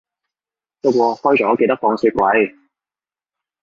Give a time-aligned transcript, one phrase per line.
[0.81, 2.55] 不過開咗記得放雪櫃